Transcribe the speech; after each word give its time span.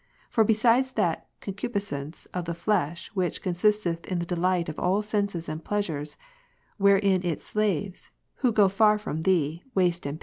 For 0.31 0.43
besides 0.43 0.93
that 0.93 1.27
concupiscence 1.41 2.25
of 2.33 2.45
the 2.45 2.55
flesh 2.55 3.09
which 3.09 3.43
consisteth 3.43 4.07
in 4.07 4.17
the 4.17 4.25
delight 4.25 4.67
of 4.67 4.79
all 4.79 5.03
senses 5.03 5.47
and 5.47 5.63
pleasures, 5.63 6.17
wherein 6.77 7.23
its 7.23 7.45
slaves, 7.45 8.09
who 8.37 8.51
^o/ar//*o//i 8.51 9.21
Thee, 9.23 9.63
waste 9.75 10.07
and 10.07 10.17
Ps. 10.19 10.19